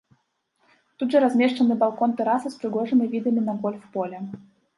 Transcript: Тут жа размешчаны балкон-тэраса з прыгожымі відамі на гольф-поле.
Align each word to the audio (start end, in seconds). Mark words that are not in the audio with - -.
Тут 1.03 1.13
жа 1.15 1.21
размешчаны 1.25 1.77
балкон-тэраса 1.83 2.47
з 2.55 2.59
прыгожымі 2.65 3.05
відамі 3.13 3.45
на 3.53 3.57
гольф-поле. 3.61 4.17